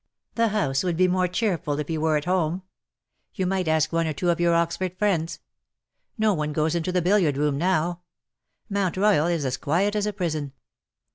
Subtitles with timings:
[0.33, 2.63] The house would be more cheerful if you were at home.
[3.35, 5.41] You might ask one or two of your Oxford friends.
[6.17, 8.01] No one goes into the billiard room now.
[8.67, 10.53] Mount Royal is as quiet as a prison.